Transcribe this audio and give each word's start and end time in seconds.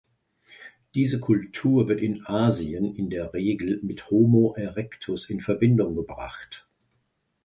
Diese 0.95 1.19
Kultur 1.19 1.87
wird 1.87 2.01
in 2.01 2.25
Asien 2.25 2.95
in 2.95 3.11
der 3.11 3.35
Regel 3.35 3.79
mit 3.83 4.09
"Homo 4.09 4.55
erectus" 4.57 5.29
in 5.29 5.41
Verbindung 5.41 5.95
gebracht. 5.95 6.65